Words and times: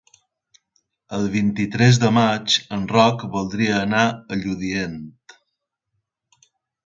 El 1.17 1.25
vint-i-tres 1.35 1.99
de 2.03 2.09
maig 2.15 2.55
en 2.77 2.87
Roc 2.93 3.25
voldria 3.35 3.75
anar 3.81 4.01
a 4.09 4.39
Lludient. 4.41 4.97